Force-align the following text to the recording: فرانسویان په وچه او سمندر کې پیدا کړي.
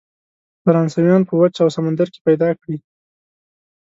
فرانسویان 0.63 1.21
په 1.27 1.33
وچه 1.41 1.61
او 1.63 1.69
سمندر 1.77 2.07
کې 2.13 2.19
پیدا 2.27 2.49
کړي. 2.61 2.77